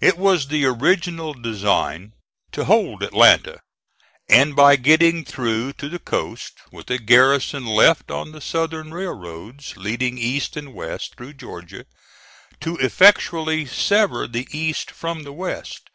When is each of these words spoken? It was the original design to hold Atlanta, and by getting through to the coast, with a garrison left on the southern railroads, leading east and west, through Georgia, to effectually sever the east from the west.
It 0.00 0.18
was 0.18 0.48
the 0.48 0.64
original 0.64 1.32
design 1.32 2.14
to 2.50 2.64
hold 2.64 3.04
Atlanta, 3.04 3.60
and 4.28 4.56
by 4.56 4.74
getting 4.74 5.24
through 5.24 5.74
to 5.74 5.88
the 5.88 6.00
coast, 6.00 6.54
with 6.72 6.90
a 6.90 6.98
garrison 6.98 7.64
left 7.64 8.10
on 8.10 8.32
the 8.32 8.40
southern 8.40 8.92
railroads, 8.92 9.76
leading 9.76 10.18
east 10.18 10.56
and 10.56 10.74
west, 10.74 11.14
through 11.14 11.34
Georgia, 11.34 11.86
to 12.60 12.76
effectually 12.78 13.66
sever 13.66 14.26
the 14.26 14.48
east 14.50 14.90
from 14.90 15.22
the 15.22 15.32
west. 15.32 15.90